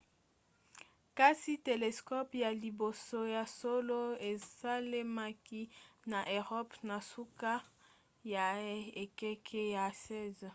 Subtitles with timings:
[1.19, 5.61] kasi telescope ya liboso ya solo esalemaki
[6.11, 7.53] na eropa na suka
[8.33, 8.45] ya
[9.03, 10.49] ekeke ya 16